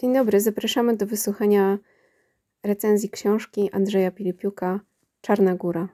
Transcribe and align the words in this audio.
Dzień 0.00 0.14
dobry, 0.14 0.40
zapraszamy 0.40 0.96
do 0.96 1.06
wysłuchania 1.06 1.78
recenzji 2.62 3.10
książki 3.10 3.70
Andrzeja 3.72 4.10
Pilipiuka 4.10 4.80
Czarna 5.20 5.54
Góra. 5.54 5.88